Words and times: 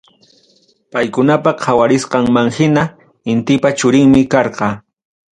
Paykunapa 0.93 1.51
qawarisqanmanhina, 1.65 2.85
Intipa 3.33 3.73
churinmi 3.83 4.23
karqa. 4.33 4.71